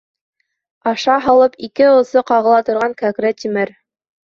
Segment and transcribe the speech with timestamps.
[0.91, 3.79] Аша һалып ике осо ҡағыла торған кәкре тимер.